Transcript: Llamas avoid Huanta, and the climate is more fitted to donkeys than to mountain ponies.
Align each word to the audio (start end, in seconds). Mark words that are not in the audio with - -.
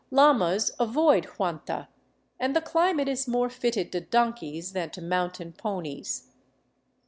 Llamas 0.11 0.71
avoid 0.79 1.25
Huanta, 1.37 1.87
and 2.39 2.55
the 2.55 2.59
climate 2.61 3.07
is 3.07 3.27
more 3.27 3.51
fitted 3.51 3.91
to 3.91 4.01
donkeys 4.01 4.73
than 4.73 4.89
to 4.89 4.99
mountain 4.99 5.53
ponies. 5.53 6.31